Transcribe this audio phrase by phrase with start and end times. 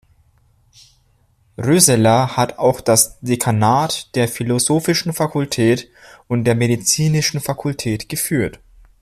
[1.59, 5.91] Röseler hat auch das Dekanat der philosophischen Fakultät
[6.27, 8.59] und der medizinischen Fakultät geführt.